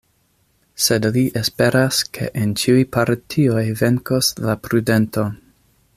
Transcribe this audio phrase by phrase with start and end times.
[0.85, 5.29] Sed li esperas ke en ĉiuj partioj venkos la prudento.